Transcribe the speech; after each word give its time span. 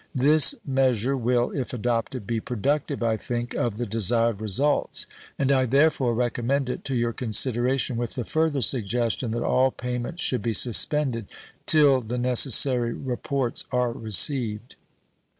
This 0.15 0.55
measure 0.65 1.15
will, 1.15 1.51
if 1.51 1.75
adopted, 1.75 2.25
be 2.25 2.39
productive, 2.39 3.03
I 3.03 3.17
think, 3.17 3.53
of 3.53 3.77
the 3.77 3.85
desired 3.85 4.41
results, 4.41 5.05
and 5.37 5.51
I 5.51 5.67
therefore 5.67 6.15
recommend 6.15 6.69
it 6.69 6.83
to 6.85 6.95
your 6.95 7.13
consideration, 7.13 7.97
with 7.97 8.15
the 8.15 8.25
further 8.25 8.63
suggestion 8.63 9.29
that 9.29 9.43
all 9.43 9.69
payments 9.69 10.23
should 10.23 10.41
be 10.41 10.53
suspended 10.53 11.27
'til 11.67 12.01
the 12.01 12.17
necessary 12.17 12.93
reports 12.93 13.65
are 13.71 13.91
received. 13.91 14.73